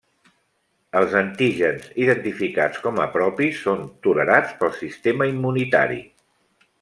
Els 0.99 1.11
antígens 1.19 1.91
identificats 2.05 2.81
com 2.87 2.97
a 3.05 3.07
propis 3.19 3.61
són 3.69 3.85
tolerats 4.07 4.57
pel 4.63 4.73
sistema 4.81 5.29
immunitari. 5.37 6.01